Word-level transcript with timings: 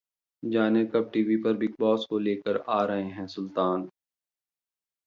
जानें 0.43 0.87
कब 0.87 1.09
टीवी 1.13 1.35
पर 1.35 1.53
'बिग 1.53 1.73
बॉस' 1.79 2.07
लेकर 2.21 2.63
आ 2.69 2.83
रहे 2.85 3.03
हैं 3.09 3.27
'सुल्तान'... 3.27 3.87